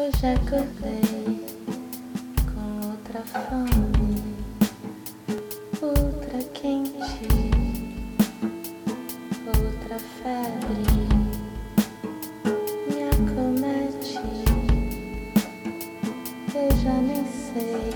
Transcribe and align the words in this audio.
Hoje 0.00 0.26
acordei 0.28 1.44
com 2.54 2.88
outra 2.88 3.20
fome, 3.20 4.22
outra 5.82 6.38
quente, 6.54 7.26
outra 9.44 9.98
febre 10.22 10.84
me 12.86 13.00
acomete. 13.10 14.20
Eu 16.54 16.70
já 16.80 16.94
nem 17.00 17.24
sei 17.26 17.90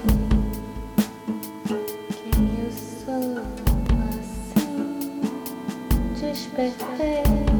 quem 2.10 2.64
eu 2.64 2.72
sou 2.72 3.38
assim. 4.18 5.20
Despertei. 6.20 7.51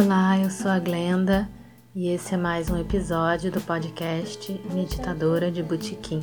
Olá, 0.00 0.38
eu 0.38 0.48
sou 0.48 0.70
a 0.70 0.78
Glenda 0.78 1.48
e 1.92 2.06
esse 2.10 2.32
é 2.32 2.36
mais 2.36 2.70
um 2.70 2.78
episódio 2.78 3.50
do 3.50 3.60
podcast 3.60 4.52
Meditadora 4.72 5.50
de 5.50 5.60
Botequim. 5.60 6.22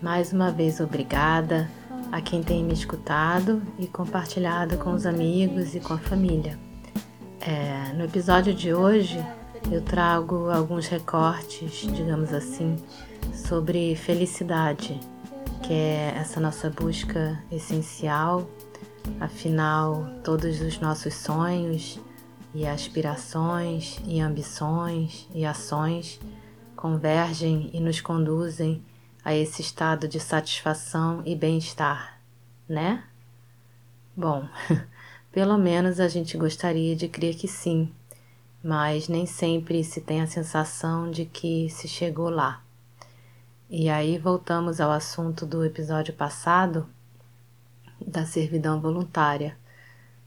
Mais 0.00 0.32
uma 0.32 0.52
vez, 0.52 0.78
obrigada 0.78 1.68
a 2.12 2.20
quem 2.20 2.40
tem 2.40 2.62
me 2.62 2.72
escutado 2.72 3.60
e 3.80 3.88
compartilhado 3.88 4.78
com 4.78 4.92
os 4.92 5.06
amigos 5.06 5.74
e 5.74 5.80
com 5.80 5.94
a 5.94 5.98
família. 5.98 6.56
É, 7.40 7.94
no 7.94 8.04
episódio 8.04 8.54
de 8.54 8.72
hoje, 8.72 9.18
eu 9.68 9.82
trago 9.82 10.48
alguns 10.48 10.86
recortes, 10.86 11.80
digamos 11.92 12.32
assim, 12.32 12.76
sobre 13.34 13.96
felicidade, 13.96 15.00
que 15.64 15.72
é 15.72 16.14
essa 16.16 16.38
nossa 16.38 16.70
busca 16.70 17.42
essencial. 17.50 18.48
Afinal, 19.18 20.08
todos 20.22 20.60
os 20.60 20.78
nossos 20.78 21.12
sonhos 21.12 22.00
e 22.54 22.66
aspirações 22.66 23.98
e 24.04 24.20
ambições 24.20 25.28
e 25.34 25.44
ações 25.44 26.20
convergem 26.76 27.70
e 27.72 27.80
nos 27.80 28.00
conduzem 28.00 28.82
a 29.24 29.34
esse 29.34 29.62
estado 29.62 30.08
de 30.08 30.18
satisfação 30.18 31.22
e 31.24 31.34
bem-estar, 31.34 32.20
né? 32.68 33.04
Bom, 34.16 34.48
pelo 35.30 35.56
menos 35.56 36.00
a 36.00 36.08
gente 36.08 36.36
gostaria 36.36 36.96
de 36.96 37.08
crer 37.08 37.36
que 37.36 37.48
sim, 37.48 37.92
mas 38.62 39.08
nem 39.08 39.26
sempre 39.26 39.82
se 39.84 40.00
tem 40.00 40.20
a 40.20 40.26
sensação 40.26 41.10
de 41.10 41.24
que 41.24 41.70
se 41.70 41.88
chegou 41.88 42.28
lá. 42.28 42.62
E 43.70 43.88
aí 43.88 44.18
voltamos 44.18 44.80
ao 44.80 44.90
assunto 44.90 45.46
do 45.46 45.64
episódio 45.64 46.12
passado 46.12 46.86
da 48.06 48.26
servidão 48.26 48.80
voluntária. 48.80 49.56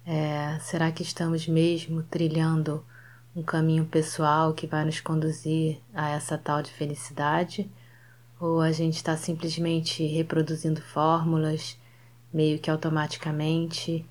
É, 0.07 0.59
será 0.59 0.91
que 0.91 1.01
estamos 1.01 1.47
mesmo 1.47 2.03
trilhando 2.03 2.85
um 3.35 3.41
caminho 3.41 3.85
pessoal 3.87 4.53
que 4.53 4.67
vai 4.67 4.85
nos 4.85 5.01
conduzir 5.01 5.79
a 5.95 6.09
essa 6.09 6.37
tal 6.37 6.61
de 6.61 6.71
felicidade? 6.71 7.67
Ou 8.39 8.61
a 8.61 8.71
gente 8.71 8.97
está 8.97 9.17
simplesmente 9.17 10.05
reproduzindo 10.05 10.79
fórmulas, 10.79 11.75
meio 12.31 12.59
que 12.59 12.69
automaticamente, 12.69 14.05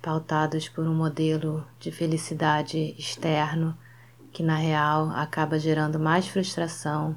pautados 0.00 0.68
por 0.68 0.86
um 0.86 0.94
modelo 0.94 1.66
de 1.80 1.90
felicidade 1.90 2.94
externo 2.96 3.76
que, 4.32 4.44
na 4.44 4.54
real, 4.54 5.10
acaba 5.10 5.58
gerando 5.58 5.98
mais 5.98 6.28
frustração, 6.28 7.16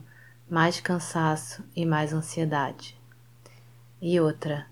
mais 0.50 0.80
cansaço 0.80 1.64
e 1.76 1.86
mais 1.86 2.12
ansiedade? 2.12 2.98
E 4.02 4.20
outra, 4.20 4.66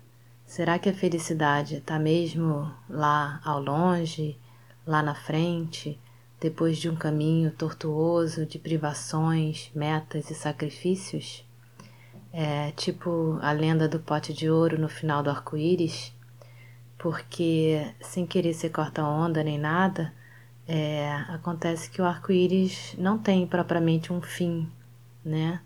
Será 0.52 0.78
que 0.78 0.90
a 0.90 0.92
felicidade 0.92 1.76
está 1.76 1.98
mesmo 1.98 2.70
lá 2.86 3.40
ao 3.42 3.58
longe, 3.58 4.38
lá 4.86 5.02
na 5.02 5.14
frente, 5.14 5.98
depois 6.38 6.76
de 6.76 6.90
um 6.90 6.94
caminho 6.94 7.50
tortuoso 7.52 8.44
de 8.44 8.58
privações, 8.58 9.70
metas 9.74 10.30
e 10.30 10.34
sacrifícios? 10.34 11.42
É 12.30 12.70
tipo 12.72 13.38
a 13.40 13.50
lenda 13.50 13.88
do 13.88 13.98
pote 13.98 14.34
de 14.34 14.50
ouro 14.50 14.78
no 14.78 14.90
final 14.90 15.22
do 15.22 15.30
arco-íris, 15.30 16.12
porque 16.98 17.90
sem 18.02 18.26
querer 18.26 18.52
ser 18.52 18.68
corta-onda 18.68 19.42
nem 19.42 19.58
nada, 19.58 20.12
é, 20.68 21.14
acontece 21.30 21.88
que 21.88 22.02
o 22.02 22.04
arco-íris 22.04 22.94
não 22.98 23.16
tem 23.16 23.46
propriamente 23.46 24.12
um 24.12 24.20
fim, 24.20 24.70
né? 25.24 25.62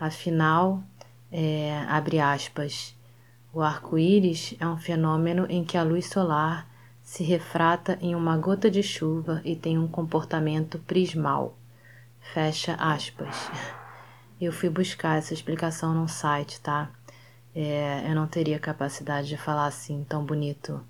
Afinal, 0.00 0.82
é, 1.30 1.84
abre 1.86 2.18
aspas 2.18 2.96
o 3.52 3.60
arco-íris 3.60 4.54
é 4.58 4.66
um 4.66 4.78
fenômeno 4.78 5.46
em 5.48 5.62
que 5.62 5.76
a 5.76 5.82
luz 5.82 6.06
solar 6.06 6.66
se 7.02 7.22
refrata 7.22 7.98
em 8.00 8.14
uma 8.14 8.36
gota 8.38 8.70
de 8.70 8.82
chuva 8.82 9.42
e 9.44 9.54
tem 9.54 9.78
um 9.78 9.86
comportamento 9.86 10.78
prismal. 10.78 11.56
Fecha 12.32 12.74
aspas. 12.74 13.50
Eu 14.40 14.52
fui 14.52 14.70
buscar 14.70 15.18
essa 15.18 15.34
explicação 15.34 15.92
num 15.92 16.08
site, 16.08 16.60
tá? 16.60 16.90
É, 17.54 18.08
eu 18.08 18.14
não 18.14 18.26
teria 18.26 18.58
capacidade 18.58 19.28
de 19.28 19.36
falar 19.36 19.66
assim 19.66 20.04
tão 20.08 20.24
bonito, 20.24 20.82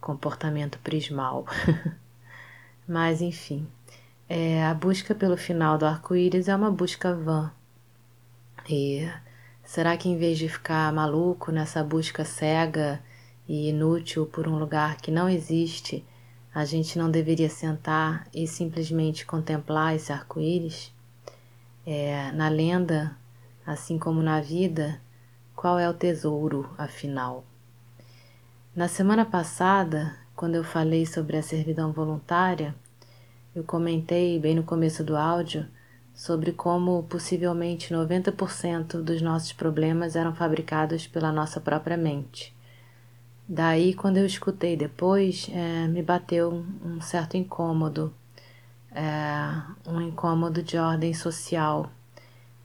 comportamento 0.00 0.78
prismal. 0.78 1.44
Mas 2.86 3.20
enfim, 3.20 3.66
é, 4.28 4.64
a 4.64 4.72
busca 4.74 5.14
pelo 5.14 5.36
final 5.36 5.76
do 5.76 5.86
arco-íris 5.86 6.46
é 6.46 6.54
uma 6.54 6.70
busca 6.70 7.12
vã. 7.12 7.50
E 8.68 9.10
Será 9.70 9.96
que 9.96 10.08
em 10.08 10.18
vez 10.18 10.36
de 10.36 10.48
ficar 10.48 10.92
maluco 10.92 11.52
nessa 11.52 11.84
busca 11.84 12.24
cega 12.24 13.00
e 13.46 13.68
inútil 13.68 14.26
por 14.26 14.48
um 14.48 14.58
lugar 14.58 14.96
que 14.96 15.12
não 15.12 15.28
existe, 15.28 16.04
a 16.52 16.64
gente 16.64 16.98
não 16.98 17.08
deveria 17.08 17.48
sentar 17.48 18.26
e 18.34 18.48
simplesmente 18.48 19.24
contemplar 19.24 19.94
esse 19.94 20.12
arco-íris? 20.12 20.92
É, 21.86 22.32
na 22.32 22.48
lenda, 22.48 23.16
assim 23.64 23.96
como 23.96 24.20
na 24.20 24.40
vida, 24.40 25.00
qual 25.54 25.78
é 25.78 25.88
o 25.88 25.94
tesouro, 25.94 26.68
afinal? 26.76 27.44
Na 28.74 28.88
semana 28.88 29.24
passada, 29.24 30.16
quando 30.34 30.56
eu 30.56 30.64
falei 30.64 31.06
sobre 31.06 31.36
a 31.36 31.44
servidão 31.44 31.92
voluntária, 31.92 32.74
eu 33.54 33.62
comentei 33.62 34.36
bem 34.40 34.56
no 34.56 34.64
começo 34.64 35.04
do 35.04 35.16
áudio 35.16 35.64
sobre 36.14 36.52
como 36.52 37.02
possivelmente 37.04 37.94
90% 37.94 39.02
dos 39.02 39.22
nossos 39.22 39.52
problemas 39.52 40.16
eram 40.16 40.34
fabricados 40.34 41.06
pela 41.06 41.32
nossa 41.32 41.60
própria 41.60 41.96
mente. 41.96 42.54
Daí, 43.48 43.94
quando 43.94 44.18
eu 44.18 44.26
escutei 44.26 44.76
depois, 44.76 45.48
é, 45.52 45.88
me 45.88 46.02
bateu 46.02 46.64
um 46.84 47.00
certo 47.00 47.36
incômodo, 47.36 48.14
é, 48.92 49.90
um 49.90 50.00
incômodo 50.00 50.62
de 50.62 50.76
ordem 50.76 51.12
social. 51.12 51.90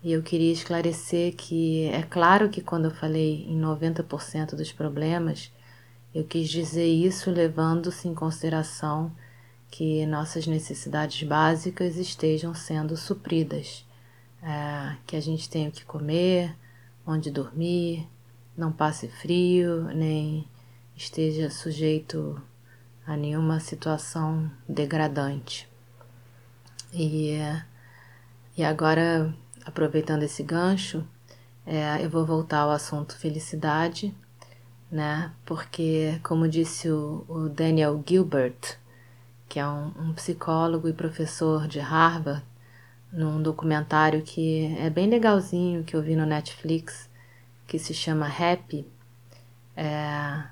E 0.03 0.11
eu 0.11 0.21
queria 0.21 0.53
esclarecer 0.53 1.35
que 1.35 1.85
é 1.85 2.03
claro 2.03 2.49
que 2.49 2.61
quando 2.61 2.85
eu 2.85 2.91
falei 2.91 3.47
em 3.49 3.59
90% 3.59 4.55
dos 4.55 4.71
problemas, 4.71 5.51
eu 6.13 6.23
quis 6.23 6.47
dizer 6.49 6.87
isso 6.87 7.31
levando-se 7.31 8.07
em 8.07 8.13
consideração 8.13 9.11
que 9.75 10.05
nossas 10.05 10.47
necessidades 10.47 11.27
básicas 11.27 11.97
estejam 11.97 12.55
sendo 12.55 12.95
supridas, 12.95 13.85
é, 14.41 14.95
que 15.05 15.17
a 15.17 15.19
gente 15.19 15.49
tenha 15.49 15.67
o 15.67 15.71
que 15.71 15.83
comer, 15.83 16.55
onde 17.05 17.29
dormir, 17.29 18.07
não 18.55 18.71
passe 18.71 19.09
frio, 19.09 19.83
nem 19.93 20.47
esteja 20.95 21.49
sujeito 21.49 22.41
a 23.05 23.17
nenhuma 23.17 23.59
situação 23.59 24.49
degradante. 24.65 25.67
E, 26.93 27.37
e 28.55 28.63
agora, 28.63 29.35
aproveitando 29.65 30.23
esse 30.23 30.41
gancho, 30.41 31.05
é, 31.65 32.01
eu 32.01 32.09
vou 32.09 32.25
voltar 32.25 32.59
ao 32.59 32.71
assunto 32.71 33.17
felicidade, 33.17 34.15
né? 34.89 35.33
Porque, 35.45 36.17
como 36.23 36.47
disse 36.47 36.89
o, 36.89 37.25
o 37.27 37.49
Daniel 37.49 38.01
Gilbert, 38.07 38.77
que 39.47 39.59
é 39.59 39.67
um, 39.67 39.91
um 39.99 40.13
psicólogo 40.13 40.87
e 40.87 40.93
professor 40.93 41.67
de 41.67 41.79
Harvard, 41.79 42.43
num 43.11 43.41
documentário 43.41 44.21
que 44.21 44.75
é 44.77 44.89
bem 44.89 45.07
legalzinho 45.07 45.83
que 45.83 45.95
eu 45.95 46.01
vi 46.01 46.15
no 46.15 46.25
Netflix, 46.25 47.09
que 47.67 47.79
se 47.79 47.93
chama 47.93 48.27
Happy. 48.27 48.85
É, 49.75 50.43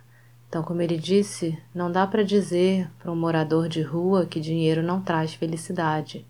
então, 0.47 0.63
como 0.63 0.81
ele 0.81 0.97
disse, 0.97 1.57
não 1.73 1.91
dá 1.91 2.05
para 2.05 2.23
dizer 2.23 2.89
para 2.99 3.11
um 3.11 3.15
morador 3.15 3.67
de 3.67 3.81
rua 3.81 4.25
que 4.25 4.39
dinheiro 4.39 4.83
não 4.83 5.01
traz 5.01 5.33
felicidade. 5.33 6.25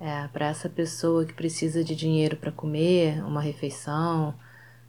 É, 0.00 0.26
para 0.28 0.46
essa 0.46 0.68
pessoa 0.68 1.24
que 1.24 1.32
precisa 1.32 1.84
de 1.84 1.94
dinheiro 1.94 2.36
para 2.36 2.50
comer, 2.50 3.24
uma 3.24 3.40
refeição, 3.40 4.34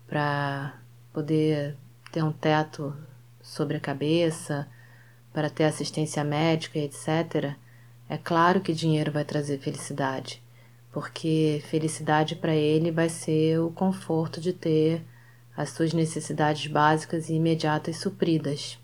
para 0.08 0.76
poder 1.14 1.76
ter 2.12 2.24
um 2.24 2.32
teto 2.32 2.96
sobre 3.42 3.78
a 3.78 3.80
cabeça, 3.80 4.68
para 5.36 5.50
ter 5.50 5.66
assistência 5.66 6.24
médica 6.24 6.80
etc., 6.80 7.56
é 8.08 8.18
claro 8.18 8.62
que 8.62 8.72
dinheiro 8.72 9.12
vai 9.12 9.26
trazer 9.26 9.58
felicidade, 9.60 10.42
porque 10.94 11.62
felicidade 11.70 12.38
para 12.38 12.56
ele 12.56 12.90
vai 12.90 13.10
ser 13.10 13.60
o 13.60 13.70
conforto 13.70 14.40
de 14.40 14.54
ter 14.54 15.04
as 15.58 15.72
suas 15.72 15.92
necessidades 15.92 16.68
básicas 16.68 17.28
e 17.28 17.34
imediatas 17.34 17.98
supridas. 17.98 18.80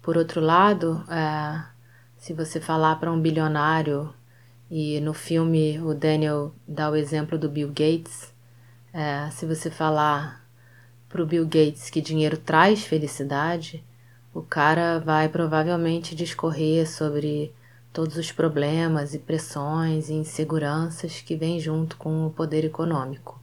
Por 0.00 0.16
outro 0.16 0.40
lado, 0.40 1.04
é, 1.10 1.62
se 2.16 2.32
você 2.32 2.58
falar 2.58 2.96
para 2.96 3.12
um 3.12 3.20
bilionário, 3.20 4.14
e 4.70 5.00
no 5.00 5.12
filme 5.12 5.78
o 5.80 5.92
Daniel 5.92 6.54
dá 6.66 6.88
o 6.88 6.96
exemplo 6.96 7.36
do 7.36 7.50
Bill 7.50 7.68
Gates, 7.68 8.32
é, 8.90 9.28
se 9.30 9.44
você 9.44 9.70
falar 9.70 10.42
para 11.10 11.22
o 11.22 11.26
Bill 11.26 11.44
Gates 11.44 11.90
que 11.90 12.00
dinheiro 12.00 12.38
traz 12.38 12.84
felicidade, 12.84 13.84
o 14.34 14.42
cara 14.42 14.98
vai 14.98 15.28
provavelmente 15.28 16.14
discorrer 16.14 16.90
sobre 16.90 17.54
todos 17.92 18.16
os 18.16 18.32
problemas 18.32 19.14
e 19.14 19.18
pressões 19.20 20.08
e 20.08 20.14
inseguranças 20.14 21.20
que 21.20 21.36
vêm 21.36 21.60
junto 21.60 21.96
com 21.96 22.26
o 22.26 22.30
poder 22.30 22.64
econômico. 22.64 23.40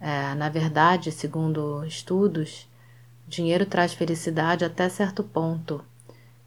É, 0.00 0.32
na 0.36 0.48
verdade, 0.48 1.10
segundo 1.10 1.84
estudos, 1.84 2.68
dinheiro 3.26 3.66
traz 3.66 3.92
felicidade 3.92 4.64
até 4.64 4.88
certo 4.88 5.24
ponto, 5.24 5.84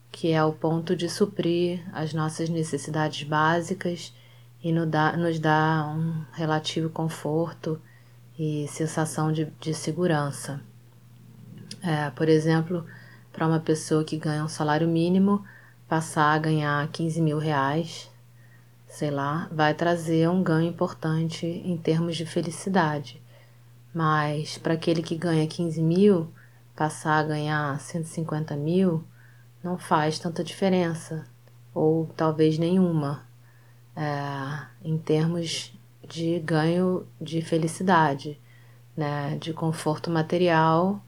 que 0.09 0.31
é 0.31 0.41
o 0.41 0.53
ponto 0.53 0.95
de 0.95 1.09
suprir 1.09 1.83
as 1.91 2.13
nossas 2.13 2.47
necessidades 2.47 3.27
básicas 3.27 4.13
e 4.63 4.71
nos 4.71 4.87
dá, 4.87 5.17
nos 5.17 5.37
um 5.39 6.23
relativo 6.31 6.89
conforto 6.89 7.81
e 8.39 8.65
sensação 8.69 9.33
de, 9.33 9.45
de 9.59 9.73
segurança. 9.73 10.61
É, 11.83 12.09
por 12.11 12.29
exemplo, 12.29 12.85
para 13.31 13.47
uma 13.47 13.59
pessoa 13.59 14.03
que 14.03 14.17
ganha 14.17 14.43
um 14.43 14.49
salário 14.49 14.87
mínimo, 14.87 15.43
passar 15.87 16.33
a 16.33 16.37
ganhar 16.37 16.87
15 16.89 17.21
mil 17.21 17.37
reais, 17.37 18.09
sei 18.87 19.09
lá, 19.09 19.47
vai 19.51 19.73
trazer 19.73 20.29
um 20.29 20.43
ganho 20.43 20.69
importante 20.69 21.45
em 21.45 21.77
termos 21.77 22.15
de 22.17 22.25
felicidade. 22.25 23.21
Mas 23.93 24.57
para 24.57 24.73
aquele 24.73 25.01
que 25.01 25.15
ganha 25.15 25.47
15 25.47 25.81
mil, 25.81 26.31
passar 26.75 27.19
a 27.19 27.23
ganhar 27.23 27.79
150 27.79 28.55
mil 28.55 29.03
não 29.63 29.77
faz 29.77 30.17
tanta 30.17 30.43
diferença, 30.43 31.25
ou 31.73 32.07
talvez 32.17 32.57
nenhuma, 32.57 33.23
é, 33.95 34.65
em 34.83 34.97
termos 34.97 35.73
de 36.07 36.39
ganho 36.39 37.05
de 37.19 37.41
felicidade, 37.41 38.39
né, 38.95 39.37
de 39.37 39.53
conforto 39.53 40.09
material, 40.09 41.01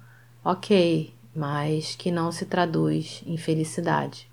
ok, 0.43 1.13
mas 1.35 1.95
que 1.95 2.12
não 2.12 2.31
se 2.31 2.45
traduz 2.45 3.24
em 3.25 3.38
felicidade. 3.38 4.30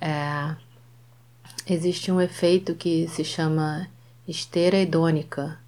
É, 0.00 0.54
existe 1.66 2.10
um 2.10 2.20
efeito 2.20 2.74
que 2.74 3.06
se 3.08 3.24
chama 3.24 3.88
esteira 4.26 4.76
hedônica, 4.76 5.58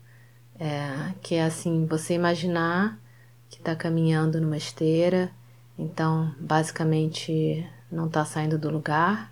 é, 0.58 1.12
que 1.22 1.34
é 1.34 1.44
assim, 1.44 1.86
você 1.86 2.14
imaginar 2.14 2.98
que 3.50 3.58
está 3.58 3.76
caminhando 3.76 4.40
numa 4.40 4.56
esteira, 4.56 5.30
então 5.78 6.34
basicamente 6.38 7.68
não 7.90 8.06
está 8.06 8.24
saindo 8.24 8.58
do 8.58 8.70
lugar, 8.70 9.30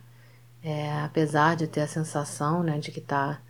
é, 0.63 0.93
apesar 1.03 1.57
de 1.57 1.67
ter 1.67 1.81
a 1.81 1.89
sensação 1.89 2.63
né, 2.63 2.79
de 2.79 2.91
que 2.91 2.99
está 2.99 3.41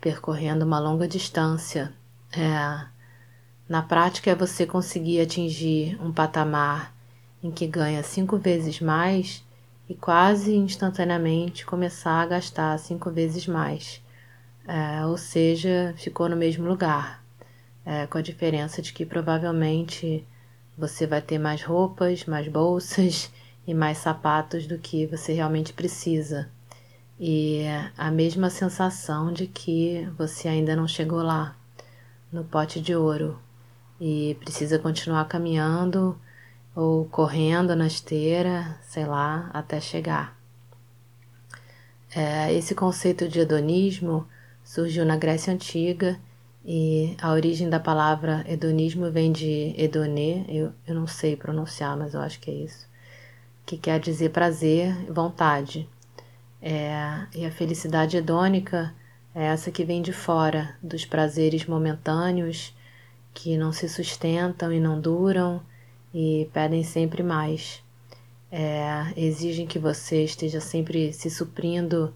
percorrendo 0.00 0.64
uma 0.64 0.78
longa 0.78 1.08
distância. 1.08 1.92
É, 2.32 2.86
na 3.68 3.82
prática 3.82 4.30
é 4.30 4.34
você 4.34 4.66
conseguir 4.66 5.20
atingir 5.20 5.98
um 6.00 6.12
patamar 6.12 6.91
em 7.42 7.50
que 7.50 7.66
ganha 7.66 8.02
cinco 8.02 8.38
vezes 8.38 8.80
mais 8.80 9.42
e 9.88 9.94
quase 9.94 10.54
instantaneamente 10.54 11.66
começar 11.66 12.22
a 12.22 12.26
gastar 12.26 12.78
cinco 12.78 13.10
vezes 13.10 13.46
mais. 13.46 14.00
É, 14.66 15.04
ou 15.04 15.18
seja, 15.18 15.92
ficou 15.96 16.28
no 16.28 16.36
mesmo 16.36 16.68
lugar, 16.68 17.22
é, 17.84 18.06
com 18.06 18.18
a 18.18 18.22
diferença 18.22 18.80
de 18.80 18.92
que 18.92 19.04
provavelmente 19.04 20.24
você 20.78 21.06
vai 21.06 21.20
ter 21.20 21.38
mais 21.38 21.62
roupas, 21.62 22.24
mais 22.26 22.48
bolsas 22.48 23.30
e 23.66 23.74
mais 23.74 23.98
sapatos 23.98 24.66
do 24.66 24.78
que 24.78 25.06
você 25.06 25.32
realmente 25.32 25.72
precisa. 25.72 26.48
E 27.18 27.64
a 27.96 28.10
mesma 28.10 28.50
sensação 28.50 29.32
de 29.32 29.46
que 29.46 30.08
você 30.16 30.48
ainda 30.48 30.74
não 30.74 30.88
chegou 30.88 31.22
lá, 31.22 31.56
no 32.32 32.42
pote 32.44 32.80
de 32.80 32.96
ouro, 32.96 33.38
e 34.00 34.36
precisa 34.40 34.78
continuar 34.78 35.26
caminhando 35.26 36.18
ou 36.74 37.04
correndo 37.06 37.76
na 37.76 37.86
esteira, 37.86 38.78
sei 38.82 39.04
lá, 39.04 39.50
até 39.52 39.80
chegar. 39.80 40.36
É, 42.14 42.52
esse 42.52 42.74
conceito 42.74 43.28
de 43.28 43.40
hedonismo 43.40 44.26
surgiu 44.64 45.04
na 45.04 45.16
Grécia 45.16 45.52
Antiga 45.52 46.18
e 46.64 47.16
a 47.20 47.32
origem 47.32 47.68
da 47.68 47.80
palavra 47.80 48.44
hedonismo 48.46 49.10
vem 49.10 49.32
de 49.32 49.74
hedonê, 49.76 50.44
eu, 50.48 50.72
eu 50.86 50.94
não 50.94 51.06
sei 51.06 51.36
pronunciar, 51.36 51.96
mas 51.96 52.14
eu 52.14 52.20
acho 52.20 52.38
que 52.38 52.50
é 52.50 52.54
isso, 52.54 52.86
que 53.66 53.76
quer 53.76 53.98
dizer 53.98 54.30
prazer, 54.30 54.94
vontade. 55.10 55.88
É, 56.60 57.26
e 57.34 57.44
a 57.44 57.50
felicidade 57.50 58.16
hedônica 58.16 58.94
é 59.34 59.46
essa 59.46 59.70
que 59.70 59.84
vem 59.84 60.00
de 60.00 60.12
fora, 60.12 60.76
dos 60.82 61.04
prazeres 61.04 61.66
momentâneos 61.66 62.74
que 63.34 63.56
não 63.56 63.72
se 63.72 63.88
sustentam 63.88 64.72
e 64.72 64.78
não 64.78 65.00
duram 65.00 65.60
e 66.14 66.48
pedem 66.52 66.82
sempre 66.82 67.22
mais. 67.22 67.82
É, 68.50 69.12
exigem 69.16 69.66
que 69.66 69.78
você 69.78 70.24
esteja 70.24 70.60
sempre 70.60 71.12
se 71.12 71.30
suprindo 71.30 72.14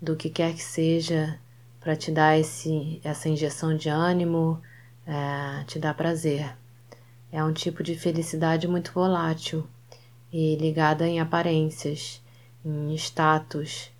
do 0.00 0.14
que 0.14 0.28
quer 0.28 0.52
que 0.54 0.62
seja 0.62 1.38
para 1.80 1.96
te 1.96 2.10
dar 2.10 2.38
esse, 2.38 3.00
essa 3.02 3.28
injeção 3.28 3.74
de 3.74 3.88
ânimo, 3.88 4.60
é, 5.06 5.64
te 5.64 5.78
dar 5.78 5.94
prazer. 5.94 6.54
É 7.32 7.42
um 7.42 7.52
tipo 7.52 7.82
de 7.82 7.96
felicidade 7.96 8.68
muito 8.68 8.92
volátil 8.92 9.66
e 10.32 10.56
ligada 10.56 11.06
em 11.06 11.20
aparências, 11.20 12.22
em 12.64 12.94
status, 12.94 13.90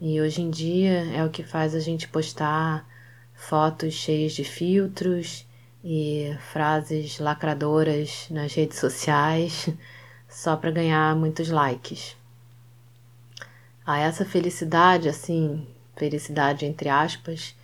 e 0.00 0.20
hoje 0.20 0.42
em 0.42 0.50
dia 0.50 1.04
é 1.14 1.24
o 1.24 1.30
que 1.30 1.42
faz 1.42 1.74
a 1.74 1.80
gente 1.80 2.08
postar 2.08 2.86
fotos 3.34 3.94
cheias 3.94 4.32
de 4.32 4.44
filtros 4.44 5.46
e 5.82 6.36
frases 6.52 7.18
lacradoras 7.18 8.26
nas 8.30 8.54
redes 8.54 8.78
sociais 8.78 9.68
só 10.28 10.56
para 10.56 10.70
ganhar 10.70 11.14
muitos 11.16 11.48
likes. 11.48 12.16
A 13.86 13.98
essa 13.98 14.24
felicidade, 14.24 15.08
assim, 15.08 15.66
felicidade 15.96 16.66
entre 16.66 16.88
aspas, 16.88 17.54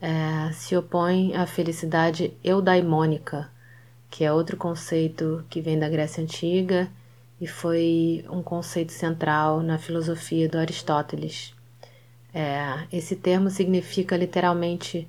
é, 0.00 0.52
se 0.52 0.76
opõe 0.76 1.34
à 1.34 1.46
felicidade 1.46 2.32
eudaimônica, 2.42 3.50
que 4.10 4.24
é 4.24 4.32
outro 4.32 4.56
conceito 4.56 5.44
que 5.48 5.60
vem 5.60 5.78
da 5.78 5.88
Grécia 5.88 6.22
Antiga 6.22 6.88
e 7.40 7.46
foi 7.46 8.24
um 8.28 8.42
conceito 8.42 8.92
central 8.92 9.60
na 9.62 9.78
filosofia 9.78 10.48
do 10.48 10.58
Aristóteles. 10.58 11.54
É, 12.34 12.86
esse 12.92 13.16
termo 13.16 13.50
significa 13.50 14.16
literalmente 14.16 15.08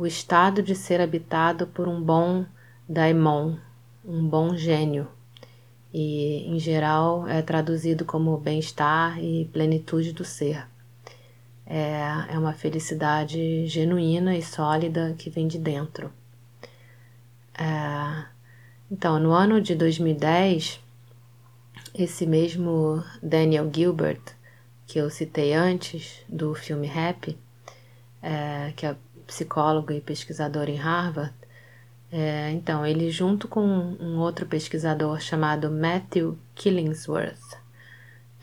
o 0.00 0.06
estado 0.06 0.62
de 0.62 0.74
ser 0.74 0.98
habitado 0.98 1.66
por 1.66 1.86
um 1.86 2.00
bom 2.00 2.46
daimon, 2.88 3.58
um 4.02 4.26
bom 4.26 4.56
gênio, 4.56 5.06
e 5.92 6.46
em 6.46 6.58
geral 6.58 7.28
é 7.28 7.42
traduzido 7.42 8.02
como 8.06 8.34
bem-estar 8.38 9.22
e 9.22 9.44
plenitude 9.52 10.14
do 10.14 10.24
ser. 10.24 10.66
É, 11.66 12.00
é 12.30 12.38
uma 12.38 12.54
felicidade 12.54 13.66
genuína 13.66 14.34
e 14.34 14.42
sólida 14.42 15.14
que 15.18 15.28
vem 15.28 15.46
de 15.46 15.58
dentro. 15.58 16.10
É, 17.52 18.24
então, 18.90 19.20
no 19.20 19.32
ano 19.32 19.60
de 19.60 19.74
2010, 19.74 20.80
esse 21.94 22.24
mesmo 22.24 23.04
Daniel 23.22 23.70
Gilbert, 23.70 24.22
que 24.86 24.98
eu 24.98 25.10
citei 25.10 25.52
antes, 25.52 26.24
do 26.26 26.54
filme 26.54 26.90
Happy, 26.90 27.36
é, 28.22 28.72
que 28.74 28.86
é 28.86 28.96
psicólogo 29.30 29.92
e 29.92 30.00
pesquisador 30.00 30.68
em 30.68 30.76
Harvard, 30.76 31.32
é, 32.12 32.50
então, 32.50 32.84
ele 32.84 33.08
junto 33.10 33.46
com 33.46 33.62
um 33.62 34.18
outro 34.18 34.44
pesquisador 34.44 35.20
chamado 35.20 35.70
Matthew 35.70 36.36
Killingsworth 36.56 37.54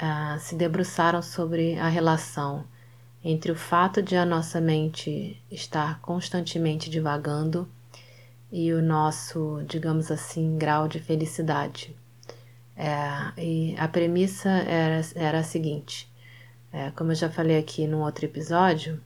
uh, 0.01 0.39
se 0.39 0.56
debruçaram 0.56 1.22
sobre 1.22 1.77
a 1.77 1.89
relação 1.89 2.63
entre 3.22 3.51
o 3.51 3.56
fato 3.56 4.01
de 4.01 4.15
a 4.15 4.25
nossa 4.25 4.62
mente 4.62 5.41
estar 5.51 6.00
constantemente 6.00 6.89
divagando 6.89 7.67
e 8.50 8.72
o 8.72 8.82
nosso, 8.82 9.62
digamos 9.67 10.10
assim, 10.12 10.58
grau 10.58 10.88
de 10.88 11.01
felicidade. 11.01 11.94
É, 12.74 13.41
e 13.41 13.75
a 13.77 13.88
premissa 13.89 14.50
era, 14.50 15.01
era 15.15 15.39
a 15.39 15.44
seguinte: 15.44 16.10
é, 16.72 16.89
como 16.91 17.12
eu 17.12 17.15
já 17.15 17.29
falei 17.29 17.58
aqui 17.58 17.86
num 17.86 18.01
outro 18.01 18.24
episódio, 18.24 19.01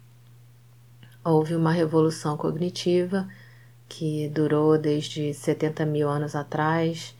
houve 1.24 1.56
uma 1.56 1.72
revolução 1.72 2.38
cognitiva 2.38 3.28
que 3.88 4.30
durou 4.30 4.78
desde 4.78 5.34
70 5.34 5.86
mil 5.86 6.10
anos 6.10 6.36
atrás 6.36 7.16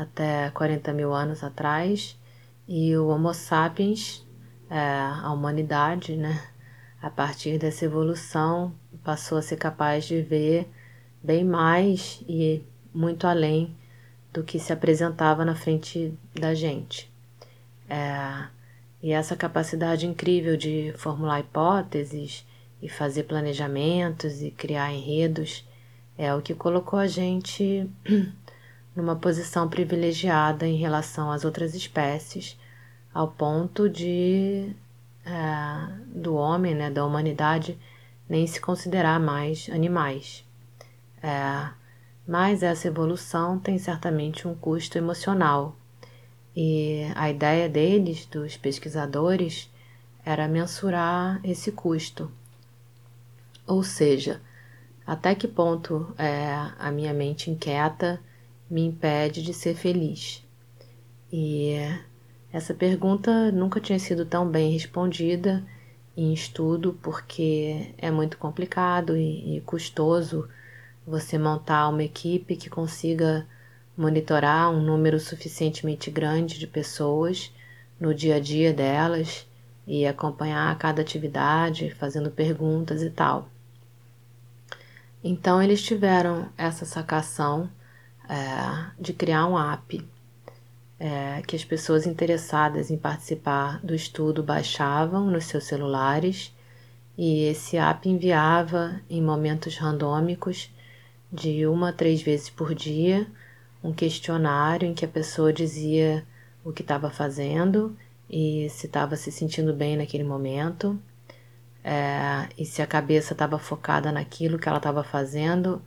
até 0.00 0.50
40 0.50 0.92
mil 0.92 1.12
anos 1.12 1.44
atrás, 1.44 2.18
e 2.66 2.96
o 2.96 3.08
Homo 3.08 3.34
sapiens, 3.34 4.26
é, 4.70 4.78
a 4.78 5.30
humanidade, 5.32 6.16
né, 6.16 6.42
a 7.02 7.10
partir 7.10 7.58
dessa 7.58 7.84
evolução, 7.84 8.74
passou 9.04 9.38
a 9.38 9.42
ser 9.42 9.56
capaz 9.56 10.04
de 10.04 10.22
ver 10.22 10.68
bem 11.22 11.44
mais 11.44 12.22
e 12.28 12.62
muito 12.94 13.26
além 13.26 13.76
do 14.32 14.42
que 14.42 14.58
se 14.58 14.72
apresentava 14.72 15.44
na 15.44 15.54
frente 15.54 16.14
da 16.34 16.54
gente. 16.54 17.10
É, 17.88 18.48
E 19.02 19.12
essa 19.12 19.34
capacidade 19.36 20.06
incrível 20.06 20.56
de 20.56 20.92
formular 20.96 21.40
hipóteses 21.40 22.46
e 22.82 22.88
fazer 22.88 23.24
planejamentos 23.24 24.42
e 24.42 24.50
criar 24.50 24.92
enredos 24.92 25.66
é 26.16 26.34
o 26.34 26.42
que 26.42 26.54
colocou 26.54 26.98
a 26.98 27.06
gente 27.06 27.88
numa 28.94 29.16
posição 29.16 29.68
privilegiada 29.68 30.66
em 30.66 30.76
relação 30.76 31.30
às 31.30 31.44
outras 31.44 31.74
espécies, 31.74 32.58
ao 33.12 33.28
ponto 33.28 33.88
de 33.88 34.74
é, 35.24 35.92
do 36.06 36.34
homem, 36.34 36.74
né, 36.74 36.90
da 36.90 37.04
humanidade, 37.04 37.78
nem 38.28 38.46
se 38.46 38.60
considerar 38.60 39.18
mais 39.18 39.68
animais. 39.70 40.44
É, 41.22 41.70
mas 42.26 42.62
essa 42.62 42.88
evolução 42.88 43.58
tem 43.58 43.78
certamente 43.78 44.46
um 44.46 44.54
custo 44.54 44.96
emocional. 44.98 45.74
E 46.54 47.06
a 47.14 47.30
ideia 47.30 47.68
deles, 47.68 48.26
dos 48.26 48.56
pesquisadores, 48.56 49.70
era 50.24 50.46
mensurar 50.46 51.40
esse 51.42 51.72
custo. 51.72 52.30
Ou 53.66 53.82
seja, 53.82 54.40
até 55.06 55.34
que 55.34 55.48
ponto 55.48 56.14
é, 56.18 56.46
a 56.78 56.90
minha 56.90 57.12
mente 57.12 57.50
inquieta 57.50 58.20
me 58.68 58.84
impede 58.84 59.42
de 59.42 59.52
ser 59.52 59.74
feliz? 59.74 60.44
E 61.32 61.76
essa 62.52 62.74
pergunta 62.74 63.52
nunca 63.52 63.80
tinha 63.80 63.98
sido 63.98 64.24
tão 64.24 64.48
bem 64.48 64.72
respondida 64.72 65.64
em 66.16 66.32
estudo 66.32 66.98
porque 67.02 67.94
é 67.98 68.10
muito 68.10 68.36
complicado 68.38 69.16
e, 69.16 69.56
e 69.56 69.60
custoso 69.62 70.48
você 71.06 71.38
montar 71.38 71.88
uma 71.88 72.02
equipe 72.02 72.56
que 72.56 72.68
consiga 72.68 73.46
monitorar 73.96 74.70
um 74.70 74.80
número 74.80 75.18
suficientemente 75.20 76.10
grande 76.10 76.58
de 76.58 76.66
pessoas 76.66 77.52
no 77.98 78.14
dia 78.14 78.36
a 78.36 78.40
dia 78.40 78.72
delas 78.72 79.46
e 79.90 80.06
acompanhar 80.06 80.78
cada 80.78 81.02
atividade, 81.02 81.92
fazendo 81.98 82.30
perguntas 82.30 83.02
e 83.02 83.10
tal. 83.10 83.48
Então 85.22 85.60
eles 85.60 85.82
tiveram 85.82 86.48
essa 86.56 86.86
sacação 86.86 87.68
é, 88.28 88.92
de 89.00 89.12
criar 89.12 89.48
um 89.48 89.58
app 89.58 90.08
é, 90.96 91.42
que 91.44 91.56
as 91.56 91.64
pessoas 91.64 92.06
interessadas 92.06 92.88
em 92.88 92.96
participar 92.96 93.80
do 93.84 93.92
estudo 93.92 94.44
baixavam 94.44 95.28
nos 95.28 95.46
seus 95.46 95.64
celulares 95.64 96.54
e 97.18 97.46
esse 97.46 97.76
app 97.76 98.08
enviava 98.08 99.00
em 99.10 99.20
momentos 99.20 99.76
randômicos 99.76 100.70
de 101.32 101.66
uma 101.66 101.88
a 101.88 101.92
três 101.92 102.22
vezes 102.22 102.48
por 102.48 102.76
dia 102.76 103.26
um 103.82 103.92
questionário 103.92 104.86
em 104.86 104.94
que 104.94 105.04
a 105.04 105.08
pessoa 105.08 105.52
dizia 105.52 106.24
o 106.64 106.72
que 106.72 106.82
estava 106.82 107.10
fazendo 107.10 107.96
e 108.30 108.68
se 108.70 108.86
estava 108.86 109.16
se 109.16 109.32
sentindo 109.32 109.74
bem 109.74 109.96
naquele 109.96 110.24
momento 110.24 110.98
é, 111.82 112.48
e 112.56 112.64
se 112.64 112.82
a 112.82 112.86
cabeça 112.86 113.32
estava 113.32 113.58
focada 113.58 114.12
naquilo 114.12 114.58
que 114.58 114.68
ela 114.68 114.78
estava 114.78 115.02
fazendo 115.02 115.82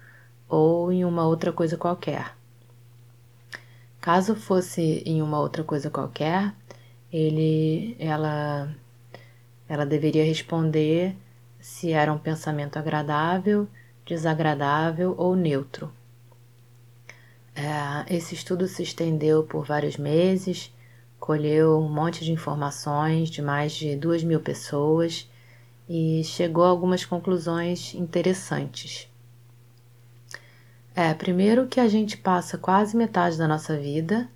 ou 0.49 0.91
em 0.91 1.05
uma 1.05 1.25
outra 1.25 1.51
coisa 1.53 1.77
qualquer. 1.77 2.35
Caso 4.01 4.35
fosse 4.35 5.01
em 5.05 5.21
uma 5.21 5.39
outra 5.39 5.63
coisa 5.63 5.89
qualquer, 5.89 6.53
ele, 7.11 7.95
ela, 7.99 8.75
ela 9.69 9.85
deveria 9.85 10.25
responder 10.25 11.15
se 11.59 11.91
era 11.91 12.11
um 12.11 12.17
pensamento 12.17 12.77
agradável, 12.77 13.67
desagradável 14.05 15.15
ou 15.17 15.35
neutro. 15.35 15.91
É, 17.55 18.13
esse 18.13 18.35
estudo 18.35 18.67
se 18.67 18.83
estendeu 18.83 19.43
por 19.43 19.63
vários 19.63 19.95
meses, 19.95 20.72
colheu 21.23 21.79
um 21.79 21.87
monte 21.87 22.25
de 22.25 22.33
informações 22.33 23.29
de 23.29 23.41
mais 23.41 23.71
de 23.71 23.95
duas 23.95 24.21
mil 24.21 24.41
pessoas 24.41 25.25
e 25.87 26.21
chegou 26.25 26.65
a 26.65 26.67
algumas 26.67 27.05
conclusões 27.05 27.95
interessantes. 27.95 29.07
É, 30.93 31.13
primeiro 31.13 31.67
que 31.67 31.79
a 31.79 31.87
gente 31.87 32.17
passa 32.17 32.57
quase 32.57 32.97
metade 32.97 33.37
da 33.37 33.47
nossa 33.47 33.77
vida, 33.77 34.27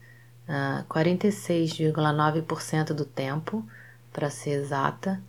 uh, 0.48 0.80
ah, 0.80 0.86
46,9% 0.90 2.94
do 2.94 3.04
tempo, 3.04 3.66
para 4.14 4.30
ser 4.30 4.52
exata, 4.52 5.22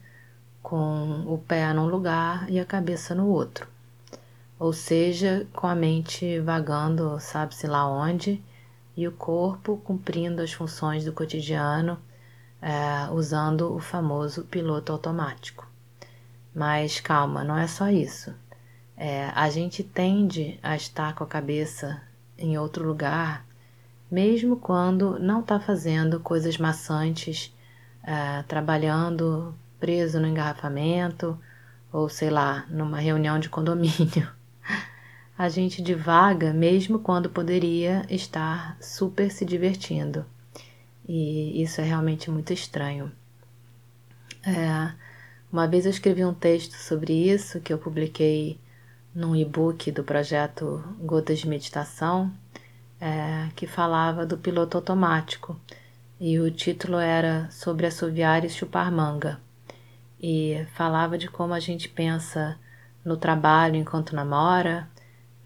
com 0.63 1.25
o 1.27 1.39
pé 1.39 1.73
num 1.73 1.89
lugar 1.89 2.49
e 2.49 2.61
a 2.61 2.65
cabeça 2.65 3.17
no 3.17 3.27
outro. 3.27 3.67
Ou 4.61 4.73
seja, 4.73 5.45
com 5.53 5.67
a 5.67 5.75
mente 5.75 6.39
vagando, 6.39 7.19
sabe-se 7.19 7.67
lá 7.67 7.85
onde, 7.85 8.41
e 8.99 9.07
o 9.07 9.13
corpo 9.13 9.77
cumprindo 9.85 10.43
as 10.43 10.53
funções 10.53 11.05
do 11.05 11.13
cotidiano, 11.13 12.01
é, 12.61 13.09
usando 13.13 13.73
o 13.73 13.79
famoso 13.79 14.43
piloto 14.43 14.91
automático. 14.91 15.71
Mas 16.53 16.99
calma, 16.99 17.45
não 17.45 17.57
é 17.57 17.69
só 17.69 17.89
isso. 17.89 18.35
É, 18.97 19.31
a 19.37 19.49
gente 19.51 19.85
tende 19.85 20.59
a 20.65 20.75
estar 20.75 21.15
com 21.15 21.23
a 21.23 21.29
cabeça 21.29 22.03
em 22.37 22.59
outro 22.59 22.85
lugar, 22.85 23.47
mesmo 24.11 24.57
quando 24.57 25.17
não 25.21 25.43
está 25.43 25.61
fazendo 25.61 26.19
coisas 26.19 26.59
maçantes, 26.59 27.57
é, 28.03 28.43
trabalhando 28.49 29.55
preso 29.79 30.19
no 30.19 30.27
engarrafamento 30.27 31.39
ou 31.93 32.09
sei 32.09 32.31
lá, 32.31 32.67
numa 32.69 32.99
reunião 32.99 33.39
de 33.39 33.49
condomínio. 33.49 34.29
A 35.39 35.49
gente 35.49 35.81
divaga 35.81 36.53
mesmo 36.53 36.99
quando 36.99 37.31
poderia 37.31 38.05
estar 38.11 38.77
super 38.81 39.31
se 39.31 39.45
divertindo. 39.45 40.27
E 41.09 41.63
isso 41.63 41.81
é 41.81 41.85
realmente 41.85 42.29
muito 42.29 42.53
estranho. 42.53 43.13
É, 44.45 44.93
uma 45.53 45.69
vez 45.69 45.85
eu 45.87 45.93
escrevi 45.93 46.25
um 46.25 46.35
texto 46.35 46.73
sobre 46.73 47.13
isso 47.13 47.61
que 47.61 47.73
eu 47.73 47.79
publiquei 47.79 48.59
num 49.15 49.37
e-book 49.37 49.93
do 49.93 50.03
projeto 50.03 50.83
Gotas 51.01 51.39
de 51.39 51.49
Meditação, 51.49 52.33
é, 53.01 53.49
que 53.55 53.65
falava 53.65 54.27
do 54.27 54.37
piloto 54.37 54.77
automático. 54.77 55.57
E 56.19 56.41
o 56.41 56.51
título 56.51 56.99
era 56.99 57.49
Sobre 57.53 57.87
assoviar 57.87 58.45
e 58.45 58.51
chupar 58.51 58.91
manga. 58.91 59.41
E 60.21 60.67
falava 60.75 61.17
de 61.17 61.29
como 61.29 61.55
a 61.55 61.61
gente 61.61 61.89
pensa 61.89 62.59
no 63.05 63.17
trabalho 63.17 63.77
enquanto 63.77 64.17
namora, 64.17 64.89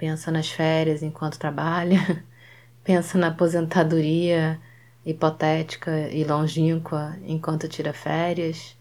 pensa 0.03 0.33
nas 0.33 0.51
férias 0.51 1.01
enquanto 1.01 1.39
trabalha, 1.39 2.25
pensa 2.83 3.17
na 3.17 3.29
aposentadoria 3.29 4.61
hipotética 5.07 6.09
e 6.11 6.25
longínqua 6.25 7.17
enquanto 7.25 7.69
tira 7.69 7.93
férias 7.93 8.77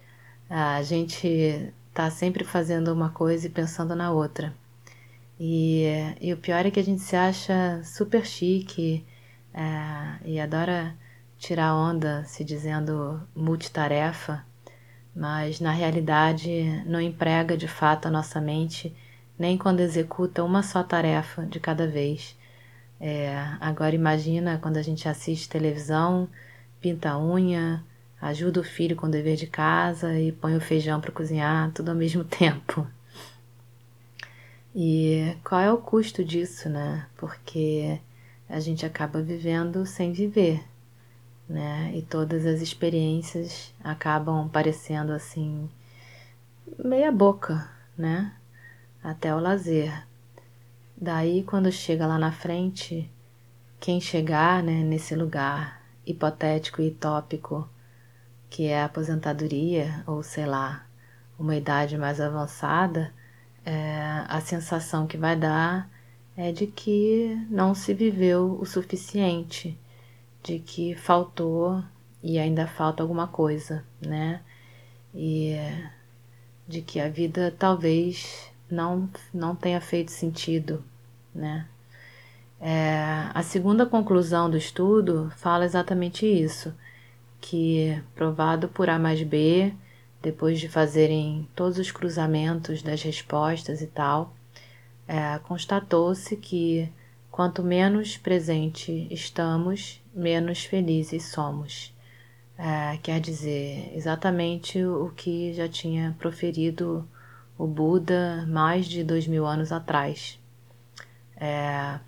a 0.49 0.81
gente 0.81 1.71
está 1.89 2.09
sempre 2.09 2.43
fazendo 2.43 2.91
uma 2.91 3.11
coisa 3.11 3.45
e 3.45 3.51
pensando 3.51 3.95
na 3.95 4.11
outra. 4.11 4.51
E, 5.39 5.85
e 6.19 6.33
o 6.33 6.37
pior 6.37 6.65
é 6.65 6.71
que 6.71 6.79
a 6.79 6.83
gente 6.83 7.03
se 7.03 7.15
acha 7.15 7.83
super 7.83 8.25
chique 8.25 9.05
é, 9.53 10.25
e 10.25 10.39
adora 10.39 10.97
tirar 11.37 11.75
onda 11.75 12.23
se 12.25 12.43
dizendo 12.43 13.21
multitarefa, 13.35 14.43
mas 15.15 15.59
na 15.59 15.71
realidade 15.71 16.83
não 16.87 16.99
emprega 16.99 17.55
de 17.55 17.67
fato 17.67 18.07
a 18.07 18.11
nossa 18.11 18.41
mente 18.41 18.91
nem 19.41 19.57
quando 19.57 19.79
executa 19.79 20.43
uma 20.43 20.61
só 20.61 20.83
tarefa 20.83 21.43
de 21.47 21.59
cada 21.59 21.87
vez. 21.87 22.37
É, 22.99 23.35
agora 23.59 23.95
imagina 23.95 24.59
quando 24.61 24.77
a 24.77 24.83
gente 24.83 25.09
assiste 25.09 25.49
televisão, 25.49 26.29
pinta 26.79 27.09
a 27.09 27.19
unha, 27.19 27.83
ajuda 28.21 28.59
o 28.59 28.63
filho 28.63 28.95
com 28.95 29.07
o 29.07 29.09
dever 29.09 29.35
de 29.35 29.47
casa 29.47 30.13
e 30.19 30.31
põe 30.31 30.55
o 30.55 30.61
feijão 30.61 31.01
para 31.01 31.11
cozinhar, 31.11 31.71
tudo 31.71 31.89
ao 31.89 31.95
mesmo 31.95 32.23
tempo. 32.23 32.87
E 34.75 35.35
qual 35.43 35.59
é 35.59 35.73
o 35.73 35.79
custo 35.79 36.23
disso, 36.23 36.69
né? 36.69 37.07
Porque 37.17 37.99
a 38.47 38.59
gente 38.59 38.85
acaba 38.85 39.23
vivendo 39.23 39.87
sem 39.87 40.13
viver, 40.13 40.63
né? 41.49 41.91
E 41.95 42.03
todas 42.03 42.45
as 42.45 42.61
experiências 42.61 43.73
acabam 43.83 44.47
parecendo 44.47 45.11
assim 45.11 45.67
meia 46.77 47.11
boca, 47.11 47.67
né? 47.97 48.35
Até 49.03 49.33
o 49.33 49.39
lazer. 49.39 50.07
Daí 50.95 51.43
quando 51.43 51.71
chega 51.71 52.05
lá 52.05 52.17
na 52.17 52.31
frente, 52.31 53.09
quem 53.79 53.99
chegar, 53.99 54.61
né, 54.61 54.83
nesse 54.83 55.15
lugar 55.15 55.81
hipotético 56.05 56.81
e 56.81 56.91
tópico 56.91 57.67
que 58.51 58.67
é 58.67 58.81
a 58.81 58.85
aposentadoria, 58.85 60.03
ou 60.05 60.21
sei 60.21 60.45
lá, 60.45 60.85
uma 61.39 61.55
idade 61.55 61.97
mais 61.97 62.19
avançada, 62.19 63.13
é, 63.65 64.25
a 64.27 64.41
sensação 64.41 65.07
que 65.07 65.17
vai 65.17 65.37
dar 65.37 65.89
é 66.35 66.51
de 66.51 66.67
que 66.67 67.33
não 67.49 67.73
se 67.73 67.93
viveu 67.93 68.57
o 68.59 68.65
suficiente, 68.65 69.79
de 70.43 70.59
que 70.59 70.93
faltou 70.95 71.81
e 72.21 72.37
ainda 72.37 72.67
falta 72.67 73.01
alguma 73.01 73.25
coisa, 73.25 73.85
né? 74.01 74.41
E 75.15 75.55
de 76.67 76.81
que 76.81 76.99
a 76.99 77.07
vida 77.07 77.55
talvez 77.57 78.50
não, 78.73 79.09
não 79.33 79.55
tenha 79.55 79.81
feito 79.81 80.11
sentido, 80.11 80.83
né? 81.33 81.67
É, 82.59 83.27
a 83.33 83.41
segunda 83.41 83.85
conclusão 83.85 84.49
do 84.49 84.55
estudo 84.55 85.31
fala 85.37 85.65
exatamente 85.65 86.25
isso 86.27 86.73
que, 87.39 87.99
provado 88.13 88.67
por 88.67 88.87
A 88.87 88.99
mais 88.99 89.23
B, 89.23 89.73
depois 90.21 90.59
de 90.59 90.69
fazerem 90.69 91.47
todos 91.55 91.79
os 91.79 91.91
cruzamentos 91.91 92.83
das 92.83 93.01
respostas 93.01 93.81
e 93.81 93.87
tal, 93.87 94.33
é, 95.07 95.39
constatou-se 95.39 96.37
que 96.37 96.87
quanto 97.31 97.63
menos 97.63 98.17
presente 98.17 99.07
estamos, 99.09 99.99
menos 100.13 100.63
felizes 100.63 101.25
somos. 101.31 101.91
É, 102.57 102.97
quer 103.01 103.19
dizer, 103.19 103.91
exatamente 103.95 104.83
o 104.85 105.11
que 105.15 105.51
já 105.53 105.67
tinha 105.67 106.15
proferido 106.19 107.07
o 107.61 107.67
Buda 107.67 108.43
mais 108.47 108.87
de 108.87 109.03
dois 109.03 109.27
mil 109.27 109.45
anos 109.45 109.71
atrás. 109.71 110.39
É, 111.37 111.99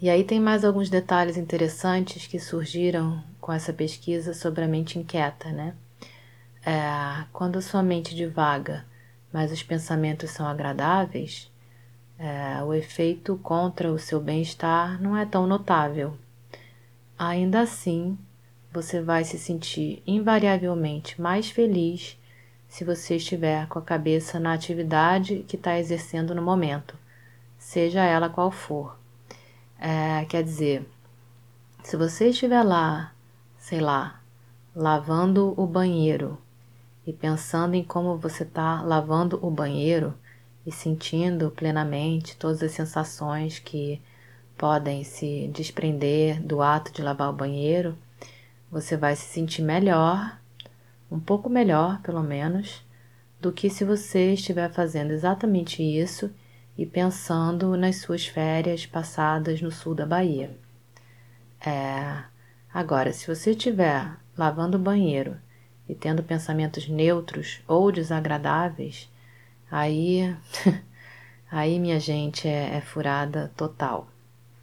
e 0.00 0.08
aí 0.08 0.22
tem 0.22 0.38
mais 0.38 0.64
alguns 0.64 0.88
detalhes 0.88 1.36
interessantes 1.36 2.28
que 2.28 2.38
surgiram 2.38 3.20
com 3.40 3.52
essa 3.52 3.72
pesquisa 3.72 4.32
sobre 4.32 4.62
a 4.62 4.68
mente 4.68 4.96
inquieta, 4.96 5.50
né? 5.50 5.74
É, 6.64 7.24
quando 7.32 7.58
a 7.58 7.60
sua 7.60 7.82
mente 7.82 8.14
divaga, 8.14 8.84
mas 9.32 9.50
os 9.50 9.64
pensamentos 9.64 10.30
são 10.30 10.46
agradáveis, 10.46 11.50
é, 12.16 12.62
o 12.62 12.72
efeito 12.72 13.36
contra 13.42 13.90
o 13.92 13.98
seu 13.98 14.20
bem-estar 14.20 15.02
não 15.02 15.16
é 15.16 15.26
tão 15.26 15.48
notável. 15.48 16.16
Ainda 17.18 17.62
assim, 17.62 18.16
você 18.72 19.00
vai 19.00 19.24
se 19.24 19.36
sentir 19.36 20.00
invariavelmente 20.06 21.20
mais 21.20 21.50
feliz 21.50 22.16
se 22.72 22.84
você 22.84 23.16
estiver 23.16 23.66
com 23.68 23.78
a 23.78 23.82
cabeça 23.82 24.40
na 24.40 24.54
atividade 24.54 25.44
que 25.46 25.56
está 25.56 25.78
exercendo 25.78 26.34
no 26.34 26.40
momento, 26.40 26.96
seja 27.58 28.02
ela 28.02 28.30
qual 28.30 28.50
for. 28.50 28.98
É, 29.78 30.24
quer 30.24 30.42
dizer, 30.42 30.88
se 31.84 31.98
você 31.98 32.30
estiver 32.30 32.62
lá, 32.62 33.12
sei 33.58 33.78
lá, 33.78 34.22
lavando 34.74 35.52
o 35.54 35.66
banheiro 35.66 36.38
e 37.06 37.12
pensando 37.12 37.74
em 37.74 37.84
como 37.84 38.16
você 38.16 38.42
está 38.42 38.80
lavando 38.80 39.38
o 39.46 39.50
banheiro 39.50 40.14
e 40.64 40.72
sentindo 40.72 41.50
plenamente 41.50 42.38
todas 42.38 42.62
as 42.62 42.72
sensações 42.72 43.58
que 43.58 44.00
podem 44.56 45.04
se 45.04 45.46
desprender 45.48 46.42
do 46.42 46.62
ato 46.62 46.90
de 46.90 47.02
lavar 47.02 47.28
o 47.28 47.36
banheiro, 47.36 47.98
você 48.70 48.96
vai 48.96 49.14
se 49.14 49.26
sentir 49.26 49.60
melhor, 49.60 50.40
um 51.12 51.20
pouco 51.20 51.50
melhor 51.50 52.00
pelo 52.00 52.22
menos, 52.22 52.82
do 53.38 53.52
que 53.52 53.68
se 53.68 53.84
você 53.84 54.32
estiver 54.32 54.72
fazendo 54.72 55.10
exatamente 55.10 55.82
isso 55.82 56.32
e 56.76 56.86
pensando 56.86 57.76
nas 57.76 57.96
suas 57.96 58.26
férias 58.26 58.86
passadas 58.86 59.60
no 59.60 59.70
sul 59.70 59.94
da 59.94 60.06
Bahia. 60.06 60.56
É, 61.64 62.24
agora, 62.72 63.12
se 63.12 63.26
você 63.26 63.50
estiver 63.50 64.16
lavando 64.36 64.78
o 64.78 64.80
banheiro 64.80 65.36
e 65.88 65.94
tendo 65.94 66.22
pensamentos 66.22 66.88
neutros 66.88 67.60
ou 67.68 67.92
desagradáveis, 67.92 69.10
aí, 69.70 70.34
aí 71.50 71.78
minha 71.78 72.00
gente 72.00 72.48
é, 72.48 72.76
é 72.76 72.80
furada 72.80 73.52
total. 73.54 74.08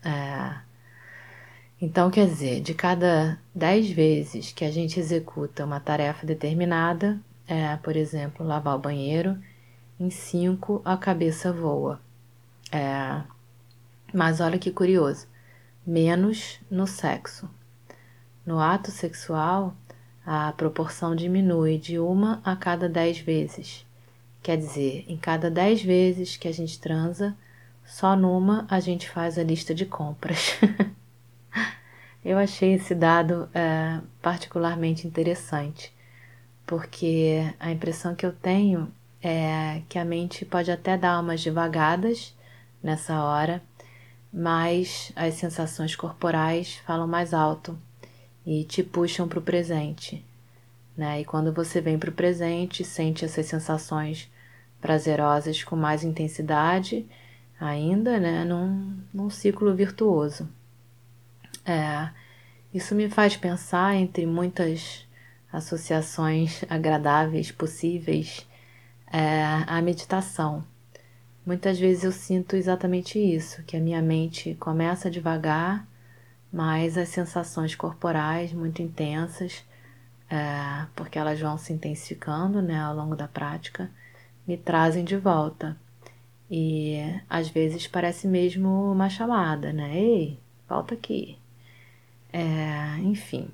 É, 0.04 0.69
então, 1.82 2.12
quer 2.12 2.28
dizer, 2.28 2.62
de 2.62 2.74
cada 2.74 3.40
dez 3.56 3.90
vezes 3.90 4.52
que 4.52 4.66
a 4.66 4.72
gente 4.72 5.00
executa 5.00 5.64
uma 5.64 5.80
tarefa 5.80 6.26
determinada, 6.26 7.18
é, 7.48 7.78
por 7.78 7.96
exemplo, 7.96 8.46
lavar 8.46 8.76
o 8.76 8.80
banheiro, 8.80 9.38
em 9.98 10.10
cinco 10.10 10.82
a 10.84 10.98
cabeça 10.98 11.54
voa. 11.54 12.02
É, 12.70 13.22
mas 14.14 14.42
olha 14.42 14.60
que 14.60 14.72
curioso, 14.72 15.28
menos 15.88 16.60
no 16.70 16.86
sexo. 16.86 17.50
No 18.46 18.60
ato 18.60 18.92
sexual, 18.92 19.74
a 20.26 20.52
proporção 20.52 21.16
diminui 21.16 21.78
de 21.78 21.98
uma 21.98 22.42
a 22.44 22.58
cada 22.58 22.90
dez 22.90 23.20
vezes. 23.20 23.86
Quer 24.44 24.58
dizer, 24.58 25.06
em 25.08 25.18
cada 25.18 25.50
dez 25.50 25.82
vezes 25.82 26.36
que 26.36 26.48
a 26.48 26.52
gente 26.52 26.78
transa, 26.80 27.36
só 27.86 28.18
numa 28.18 28.66
a 28.70 28.80
gente 28.80 29.10
faz 29.10 29.38
a 29.38 29.44
lista 29.44 29.74
de 29.74 29.86
compras. 29.86 30.58
Eu 32.24 32.38
achei 32.38 32.74
esse 32.74 32.94
dado 32.94 33.50
é, 33.54 34.02
particularmente 34.22 35.08
interessante, 35.08 35.94
porque 36.66 37.54
a 37.60 37.72
impressão 37.72 38.14
que 38.14 38.26
eu 38.26 38.34
tenho 38.34 38.92
é 39.22 39.82
que 39.88 39.98
a 39.98 40.06
mente 40.06 40.46
pode 40.46 40.70
até 40.70 40.98
dar 40.98 41.20
umas 41.22 41.44
devagadas 41.44 42.36
nessa 42.84 43.24
hora, 43.24 43.62
mas 44.32 45.12
as 45.16 45.36
sensações 45.36 45.96
corporais 45.96 46.76
falam 46.86 47.08
mais 47.08 47.34
alto 47.34 47.78
e 48.46 48.64
te 48.66 48.84
puxam 48.84 49.28
para 49.28 49.40
o 49.40 49.42
presente. 49.42 50.24
Né? 50.98 51.22
E 51.22 51.26
quando 51.26 51.54
você 51.54 51.80
vem 51.80 51.98
para 51.98 52.10
o 52.10 52.14
presente, 52.14 52.84
sente 52.84 53.24
essas 53.24 53.46
sensações 53.46 54.30
prazerosas 54.82 55.64
com 55.64 55.76
mais 55.76 56.04
intensidade, 56.04 57.06
ainda 57.60 58.20
né, 58.20 58.44
num, 58.44 58.98
num 59.14 59.30
ciclo 59.30 59.74
virtuoso. 59.74 60.50
É, 61.70 62.10
isso 62.74 62.96
me 62.96 63.08
faz 63.08 63.38
pensar 63.38 63.96
entre 63.96 64.26
muitas 64.26 65.08
associações 65.54 66.66
agradáveis 66.68 67.52
possíveis 67.52 68.48
é, 69.06 69.44
a 69.68 69.80
meditação. 69.80 70.64
Muitas 71.46 71.80
vezes 71.80 72.04
eu 72.04 72.12
sinto 72.12 72.56
exatamente 72.56 73.20
isso, 73.20 73.62
que 73.64 73.78
a 73.78 73.80
minha 73.80 74.02
mente 74.02 74.56
começa 74.56 75.12
devagar, 75.12 75.88
mas 76.52 76.98
as 76.98 77.10
sensações 77.10 77.76
corporais 77.76 78.52
muito 78.52 78.82
intensas, 78.82 79.64
é, 80.28 80.88
porque 80.96 81.20
elas 81.20 81.40
vão 81.40 81.56
se 81.56 81.72
intensificando 81.72 82.64
né, 82.64 82.80
ao 82.80 82.96
longo 82.96 83.16
da 83.16 83.28
prática, 83.28 83.92
me 84.48 84.58
trazem 84.58 85.04
de 85.04 85.18
volta. 85.18 85.78
E 86.50 86.98
às 87.30 87.48
vezes 87.48 87.88
parece 87.88 88.28
mesmo 88.28 88.92
uma 88.92 89.08
chamada, 89.08 89.72
né? 89.72 89.96
Ei, 89.96 90.40
volta 90.68 90.96
aqui. 90.96 91.38
É, 92.32 92.98
enfim, 93.00 93.50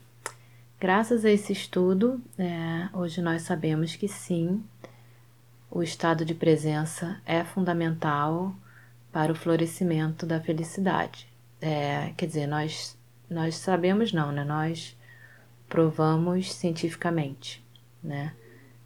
graças 0.79 1.23
a 1.23 1.31
esse 1.31 1.53
estudo, 1.53 2.21
é, 2.38 2.89
hoje 2.93 3.21
nós 3.21 3.43
sabemos 3.43 3.95
que 3.95 4.07
sim, 4.07 4.63
o 5.71 5.81
estado 5.81 6.25
de 6.25 6.33
presença 6.33 7.21
é 7.25 7.43
fundamental 7.43 8.55
para 9.11 9.31
o 9.31 9.35
florescimento 9.35 10.25
da 10.25 10.41
felicidade. 10.41 11.27
É, 11.61 12.13
quer 12.17 12.25
dizer, 12.25 12.47
nós, 12.47 12.97
nós 13.29 13.55
sabemos 13.55 14.11
não, 14.11 14.31
né? 14.31 14.43
Nós 14.43 14.97
provamos 15.67 16.53
cientificamente, 16.53 17.65
né? 18.03 18.33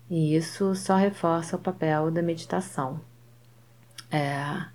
E 0.09 0.35
isso 0.35 0.73
só 0.75 0.95
reforça 0.95 1.55
o 1.55 1.59
papel 1.59 2.09
da 2.09 2.21
meditação. 2.21 3.01
É, 4.11 4.65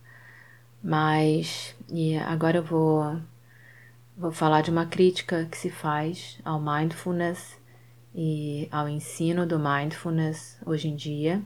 mas, 0.82 1.74
e 1.88 2.16
agora 2.18 2.58
eu 2.58 2.62
vou, 2.62 3.16
vou 4.16 4.30
falar 4.32 4.62
de 4.62 4.70
uma 4.70 4.86
crítica 4.86 5.46
que 5.50 5.56
se 5.56 5.70
faz 5.70 6.38
ao 6.44 6.60
mindfulness 6.60 7.58
e 8.14 8.68
ao 8.70 8.88
ensino 8.88 9.46
do 9.46 9.58
mindfulness 9.58 10.58
hoje 10.64 10.88
em 10.88 10.94
dia 10.94 11.42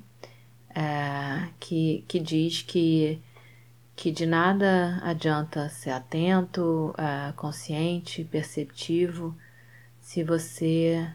é, 0.74 1.48
que, 1.59 2.04
que 2.07 2.20
diz 2.20 2.62
que, 2.62 3.20
que 3.96 4.11
de 4.11 4.26
nada 4.26 5.00
adianta 5.02 5.68
ser 5.68 5.90
atento, 5.90 6.94
é, 6.98 7.33
consciente, 7.33 8.22
perceptivo, 8.24 9.35
se 10.00 10.22
você 10.22 11.11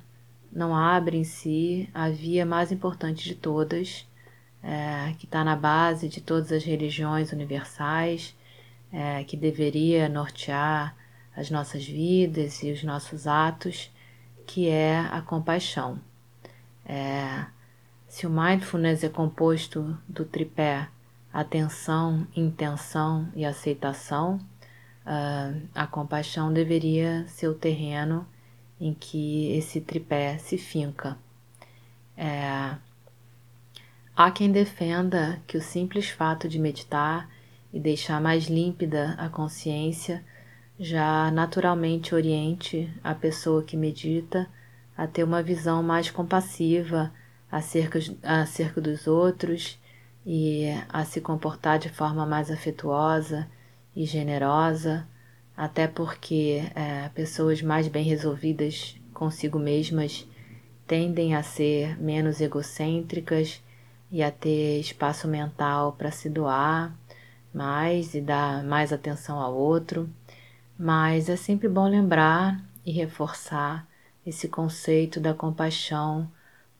não 0.52 0.76
abre 0.76 1.18
em 1.18 1.24
si 1.24 1.90
a 1.94 2.10
via 2.10 2.46
mais 2.46 2.72
importante 2.72 3.24
de 3.24 3.36
todas, 3.36 4.08
é, 4.62 5.14
que 5.20 5.26
está 5.26 5.44
na 5.44 5.56
base 5.56 6.10
de 6.10 6.20
todas 6.20 6.52
as 6.52 6.64
religiões 6.64 7.32
universais, 7.32 8.36
é, 8.92 9.24
que 9.24 9.38
deveria 9.38 10.10
nortear 10.10 10.96
as 11.36 11.50
nossas 11.50 11.86
vidas 11.86 12.62
e 12.64 12.72
os 12.72 12.84
nossos 12.84 13.28
atos, 13.28 13.92
que 14.46 14.68
é 14.70 15.00
a 15.00 15.22
compaixão. 15.22 16.00
É, 16.86 17.46
se 18.08 18.28
o 18.28 18.30
mindfulness 18.30 19.04
é 19.04 19.10
composto 19.10 19.98
do 20.08 20.26
tripé 20.26 20.88
atenção, 21.34 22.28
intenção 22.36 23.28
e 23.36 23.44
aceitação, 23.44 24.38
uh, 25.06 25.62
a 25.74 25.88
compaixão 25.88 26.54
deveria 26.54 27.26
ser 27.28 27.48
o 27.48 27.56
terreno 27.56 28.28
em 28.80 28.94
que 28.94 29.52
esse 29.54 29.82
tripé 29.82 30.38
se 30.38 30.58
finca. 30.58 31.18
É, 32.16 32.76
há 34.16 34.30
quem 34.30 34.52
defenda 34.52 35.42
que 35.48 35.58
o 35.58 35.62
simples 35.62 36.10
fato 36.10 36.48
de 36.48 36.60
meditar 36.60 37.28
e 37.74 37.80
deixar 37.80 38.22
mais 38.22 38.46
límpida 38.46 39.16
a 39.18 39.28
consciência 39.30 40.24
já 40.80 41.30
naturalmente 41.32 42.16
oriente 42.16 42.92
a 43.04 43.14
pessoa 43.14 43.64
que 43.64 43.78
medita 43.78 44.48
a 44.98 45.08
ter 45.08 45.24
uma 45.24 45.42
visão 45.42 45.82
mais 45.84 46.10
compassiva 46.10 47.12
acerca, 47.52 48.00
acerca 48.24 48.82
dos 48.82 49.08
outros 49.08 49.80
e 50.26 50.66
a 50.90 51.04
se 51.06 51.22
comportar 51.22 51.80
de 51.80 51.90
forma 51.90 52.26
mais 52.26 52.50
afetuosa 52.50 53.48
e 53.96 54.06
generosa, 54.06 55.08
até 55.56 55.88
porque 55.88 56.64
é, 56.76 57.10
pessoas 57.10 57.62
mais 57.62 57.88
bem 57.88 58.04
resolvidas 58.04 58.96
consigo 59.14 59.60
mesmas 59.60 60.28
tendem 60.88 61.36
a 61.36 61.44
ser 61.44 62.00
menos 62.02 62.42
egocêntricas 62.42 63.62
e 64.12 64.22
a 64.22 64.32
ter 64.32 64.80
espaço 64.80 65.28
mental 65.28 65.94
para 65.94 66.12
se 66.12 66.30
doar 66.30 66.96
mais 67.54 68.14
e 68.16 68.22
dar 68.22 68.64
mais 68.64 68.92
atenção 68.92 69.40
ao 69.40 69.54
outro. 69.54 70.10
Mas 70.78 71.30
é 71.30 71.36
sempre 71.36 71.68
bom 71.68 71.88
lembrar 71.88 72.62
e 72.86 72.92
reforçar 72.92 73.88
esse 74.26 74.48
conceito 74.48 75.20
da 75.20 75.34
compaixão 75.34 76.30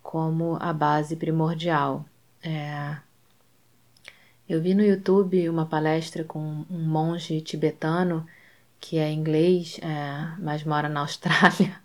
como 0.02 0.58
a 0.60 0.74
base 0.74 1.16
primordial. 1.16 2.06
É... 2.42 2.98
Eu 4.48 4.62
vi 4.62 4.74
no 4.74 4.84
YouTube 4.84 5.48
uma 5.48 5.66
palestra 5.66 6.24
com 6.24 6.66
um 6.70 6.80
monge 6.80 7.40
tibetano 7.42 8.26
que 8.80 8.98
é 8.98 9.10
inglês, 9.10 9.80
é, 9.82 10.36
mas 10.40 10.66
mora 10.66 10.90
na 10.90 11.00
Austrália. 11.00 11.82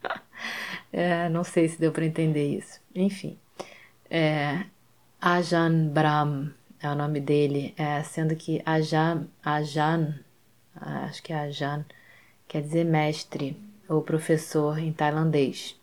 é, 0.92 1.28
não 1.28 1.42
sei 1.42 1.68
se 1.68 1.80
deu 1.80 1.90
para 1.90 2.06
entender 2.06 2.56
isso. 2.56 2.80
Enfim, 2.94 3.36
é, 4.08 4.64
Ajahn 5.20 5.88
Brahm 5.88 6.50
é 6.80 6.88
o 6.88 6.94
nome 6.94 7.20
dele, 7.20 7.74
é, 7.76 8.00
sendo 8.04 8.36
que 8.36 8.62
Ajahn, 8.64 9.26
Ajahn, 9.44 10.14
acho 10.74 11.22
que 11.22 11.32
é 11.32 11.36
Ajahn, 11.36 11.84
quer 12.46 12.62
dizer 12.62 12.84
mestre 12.84 13.56
ou 13.88 14.02
professor 14.02 14.78
em 14.78 14.92
tailandês. 14.92 15.78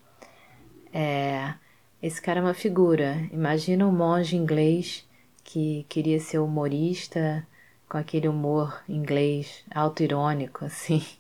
É, 0.94 1.54
esse 2.02 2.22
cara 2.22 2.40
é 2.40 2.44
uma 2.44 2.54
figura. 2.54 3.28
Imagina 3.32 3.86
um 3.88 3.92
monge 3.92 4.36
inglês 4.36 5.08
que 5.44 5.86
queria 5.90 6.20
ser 6.20 6.40
humorista, 6.40 7.46
com 7.88 7.98
aquele 7.98 8.28
humor 8.28 8.84
inglês 8.88 9.64
auto-irônico, 9.74 10.66
assim. 10.66 11.04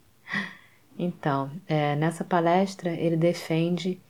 Então, 0.99 1.51
é, 1.67 1.95
nessa 1.95 2.23
palestra 2.23 2.89
ele 2.89 3.15
defende 3.15 4.01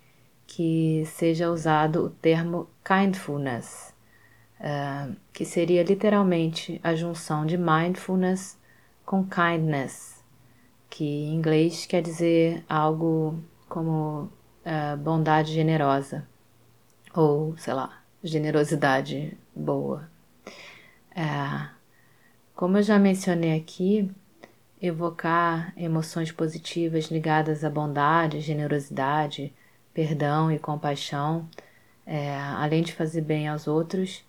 que 0.47 1.03
seja 1.05 1.51
usado 1.51 2.05
o 2.05 2.09
termo 2.09 2.69
kindfulness, 2.81 3.93
é, 4.57 5.09
que 5.33 5.43
seria 5.43 5.83
literalmente 5.83 6.79
a 6.81 6.95
junção 6.95 7.45
de 7.45 7.57
mindfulness 7.57 8.56
com 9.07 9.25
kindness, 9.25 10.21
que 10.89 11.05
em 11.05 11.33
inglês 11.33 11.85
quer 11.85 12.01
dizer 12.01 12.65
algo 12.67 13.41
como 13.69 14.29
é, 14.65 14.97
bondade 14.97 15.53
generosa, 15.53 16.27
ou 17.15 17.57
sei 17.57 17.73
lá, 17.73 18.03
generosidade 18.21 19.37
boa. 19.55 20.09
É, 21.15 21.69
como 22.53 22.77
eu 22.77 22.83
já 22.83 22.99
mencionei 22.99 23.57
aqui, 23.57 24.11
evocar 24.81 25.73
emoções 25.77 26.29
positivas 26.29 27.05
ligadas 27.05 27.63
à 27.63 27.69
bondade, 27.69 28.41
generosidade, 28.41 29.53
perdão 29.93 30.51
e 30.51 30.59
compaixão, 30.59 31.47
é, 32.05 32.37
além 32.37 32.83
de 32.83 32.91
fazer 32.91 33.21
bem 33.21 33.47
aos 33.47 33.69
outros, 33.69 34.21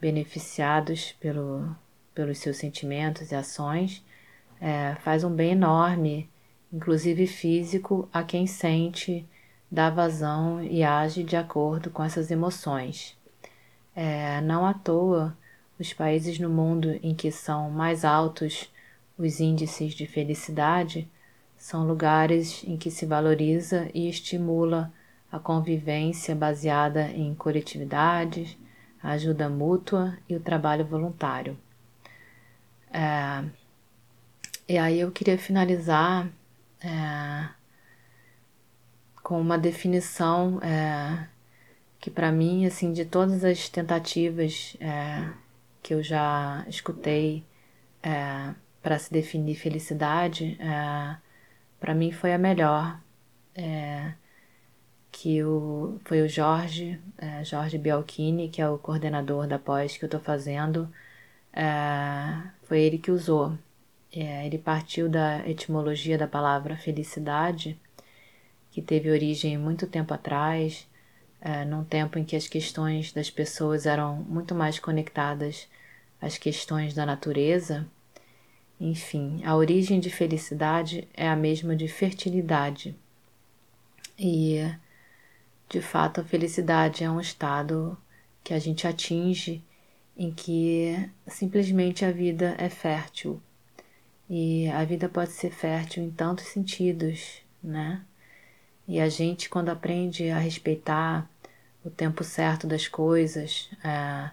beneficiados 0.00 1.12
pelo, 1.20 1.72
pelos 2.12 2.38
seus 2.38 2.56
sentimentos 2.56 3.30
e 3.30 3.36
ações, 3.36 4.03
é, 4.64 4.94
faz 5.02 5.22
um 5.24 5.30
bem 5.30 5.50
enorme, 5.50 6.26
inclusive 6.72 7.26
físico, 7.26 8.08
a 8.10 8.22
quem 8.22 8.46
sente, 8.46 9.28
dá 9.70 9.90
vazão 9.90 10.64
e 10.64 10.82
age 10.82 11.22
de 11.22 11.36
acordo 11.36 11.90
com 11.90 12.02
essas 12.02 12.30
emoções. 12.30 13.14
É, 13.94 14.40
não 14.40 14.64
à 14.64 14.72
toa, 14.72 15.36
os 15.78 15.92
países 15.92 16.38
no 16.38 16.48
mundo 16.48 16.98
em 17.02 17.14
que 17.14 17.30
são 17.30 17.70
mais 17.70 18.06
altos 18.06 18.72
os 19.18 19.38
índices 19.38 19.92
de 19.92 20.06
felicidade 20.06 21.06
são 21.58 21.86
lugares 21.86 22.64
em 22.64 22.78
que 22.78 22.90
se 22.90 23.04
valoriza 23.04 23.90
e 23.92 24.08
estimula 24.08 24.90
a 25.30 25.38
convivência 25.38 26.34
baseada 26.34 27.10
em 27.10 27.34
coletividades, 27.34 28.56
ajuda 29.02 29.46
mútua 29.46 30.16
e 30.26 30.34
o 30.34 30.40
trabalho 30.40 30.86
voluntário. 30.86 31.54
É, 32.90 33.44
e 34.68 34.78
aí 34.78 35.00
eu 35.00 35.10
queria 35.12 35.38
finalizar 35.38 36.28
é, 36.82 37.48
com 39.22 39.40
uma 39.40 39.58
definição 39.58 40.60
é, 40.62 41.28
que 42.00 42.10
para 42.10 42.30
mim, 42.30 42.66
assim, 42.66 42.92
de 42.92 43.04
todas 43.04 43.44
as 43.44 43.68
tentativas 43.68 44.76
é, 44.80 45.30
que 45.82 45.94
eu 45.94 46.02
já 46.02 46.64
escutei 46.68 47.44
é, 48.02 48.54
para 48.82 48.98
se 48.98 49.12
definir 49.12 49.56
felicidade, 49.56 50.56
é, 50.60 51.16
para 51.80 51.94
mim 51.94 52.12
foi 52.12 52.34
a 52.34 52.38
melhor. 52.38 53.00
É, 53.54 54.14
que 55.12 55.42
o, 55.44 55.98
foi 56.04 56.22
o 56.22 56.28
Jorge, 56.28 57.00
Jorge 57.44 57.78
Bialchini, 57.78 58.48
que 58.48 58.60
é 58.60 58.68
o 58.68 58.78
coordenador 58.78 59.46
da 59.46 59.58
pós 59.58 59.96
que 59.96 60.04
eu 60.04 60.08
estou 60.08 60.20
fazendo, 60.20 60.92
foi 62.64 62.80
ele 62.80 62.98
que 62.98 63.10
usou. 63.10 63.56
É, 64.16 64.46
ele 64.46 64.58
partiu 64.58 65.08
da 65.08 65.46
etimologia 65.48 66.16
da 66.16 66.28
palavra 66.28 66.76
felicidade, 66.76 67.76
que 68.70 68.80
teve 68.80 69.10
origem 69.10 69.58
muito 69.58 69.88
tempo 69.88 70.14
atrás, 70.14 70.86
é, 71.40 71.64
num 71.64 71.82
tempo 71.82 72.16
em 72.18 72.24
que 72.24 72.36
as 72.36 72.46
questões 72.46 73.12
das 73.12 73.28
pessoas 73.28 73.86
eram 73.86 74.16
muito 74.16 74.54
mais 74.54 74.78
conectadas 74.78 75.68
às 76.20 76.38
questões 76.38 76.94
da 76.94 77.04
natureza. 77.04 77.86
Enfim, 78.80 79.42
a 79.44 79.56
origem 79.56 79.98
de 79.98 80.10
felicidade 80.10 81.08
é 81.14 81.28
a 81.28 81.36
mesma 81.36 81.74
de 81.74 81.88
fertilidade. 81.88 82.94
E, 84.16 84.60
de 85.68 85.80
fato, 85.82 86.20
a 86.20 86.24
felicidade 86.24 87.02
é 87.02 87.10
um 87.10 87.20
estado 87.20 87.98
que 88.44 88.54
a 88.54 88.60
gente 88.60 88.86
atinge 88.86 89.60
em 90.16 90.32
que 90.32 91.10
simplesmente 91.26 92.04
a 92.04 92.12
vida 92.12 92.54
é 92.58 92.68
fértil. 92.68 93.42
E 94.36 94.68
a 94.70 94.84
vida 94.84 95.08
pode 95.08 95.30
ser 95.30 95.52
fértil 95.52 96.02
em 96.02 96.10
tantos 96.10 96.46
sentidos, 96.46 97.40
né? 97.62 98.02
E 98.88 98.98
a 98.98 99.08
gente, 99.08 99.48
quando 99.48 99.68
aprende 99.68 100.28
a 100.28 100.38
respeitar 100.38 101.30
o 101.84 101.88
tempo 101.88 102.24
certo 102.24 102.66
das 102.66 102.88
coisas, 102.88 103.70
é, 103.84 104.28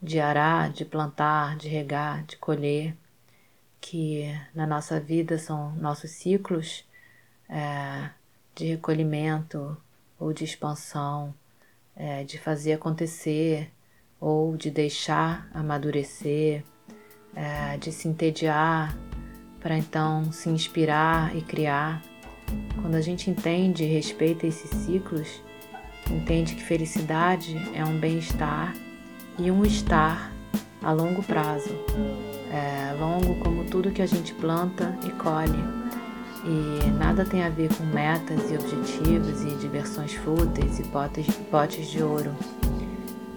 de 0.00 0.20
arar, 0.20 0.70
de 0.70 0.84
plantar, 0.84 1.56
de 1.56 1.66
regar, 1.66 2.24
de 2.26 2.36
colher, 2.36 2.94
que 3.80 4.32
na 4.54 4.68
nossa 4.68 5.00
vida 5.00 5.36
são 5.36 5.72
nossos 5.72 6.12
ciclos 6.12 6.84
é, 7.48 8.08
de 8.54 8.66
recolhimento 8.66 9.76
ou 10.16 10.32
de 10.32 10.44
expansão, 10.44 11.34
é, 11.96 12.22
de 12.22 12.38
fazer 12.38 12.74
acontecer 12.74 13.68
ou 14.20 14.56
de 14.56 14.70
deixar 14.70 15.50
amadurecer, 15.52 16.62
é, 17.34 17.76
de 17.78 17.90
se 17.90 18.06
entediar 18.06 18.96
para 19.60 19.76
então 19.76 20.32
se 20.32 20.48
inspirar 20.48 21.36
e 21.36 21.42
criar. 21.42 22.02
Quando 22.80 22.94
a 22.94 23.00
gente 23.00 23.30
entende 23.30 23.84
e 23.84 23.86
respeita 23.86 24.46
esses 24.46 24.70
ciclos, 24.70 25.42
entende 26.10 26.54
que 26.54 26.62
felicidade 26.62 27.56
é 27.74 27.84
um 27.84 27.98
bem-estar 27.98 28.74
e 29.38 29.50
um 29.50 29.64
estar 29.64 30.32
a 30.82 30.92
longo 30.92 31.22
prazo. 31.22 31.70
É 32.50 32.96
longo 32.98 33.36
como 33.36 33.64
tudo 33.64 33.92
que 33.92 34.02
a 34.02 34.06
gente 34.06 34.34
planta 34.34 34.98
e 35.06 35.10
colhe. 35.10 35.62
E 36.44 36.90
nada 36.92 37.24
tem 37.24 37.42
a 37.44 37.50
ver 37.50 37.72
com 37.74 37.84
metas 37.84 38.50
e 38.50 38.54
objetivos 38.54 39.42
e 39.42 39.56
diversões 39.56 40.14
fúteis 40.14 40.78
e 40.78 40.84
potes, 40.84 41.26
potes 41.50 41.88
de 41.88 42.02
ouro. 42.02 42.34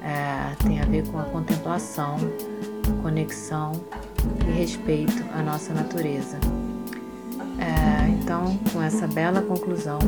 É, 0.02 0.56
tem 0.64 0.82
a 0.82 0.86
ver 0.86 1.06
com 1.08 1.20
a 1.20 1.24
contemplação, 1.24 2.18
conexão 3.02 3.74
e 4.48 4.52
respeito 4.52 5.24
à 5.34 5.42
nossa 5.42 5.74
natureza. 5.74 6.38
É, 7.60 8.10
então, 8.10 8.58
com 8.72 8.82
essa 8.82 9.08
bela 9.08 9.42
conclusão, 9.42 10.00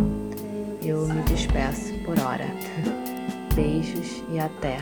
eu 0.82 1.08
me 1.08 1.22
despeço 1.24 1.94
por 2.06 2.20
hora. 2.20 2.48
Beijos 3.56 4.24
e 4.30 4.40
até! 4.40 4.78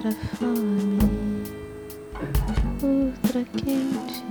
outra 0.00 0.12
fome, 0.38 0.98
outra 2.82 3.44
quente, 3.56 4.24